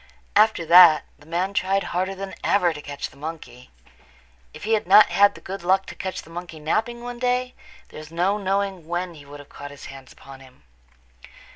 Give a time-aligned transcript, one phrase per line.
[0.35, 3.69] After that the man tried harder than ever to catch the monkey.
[4.51, 7.53] If he had not had the good luck to catch the monkey napping one day
[7.89, 10.63] there is no knowing when he would have got his hands upon him.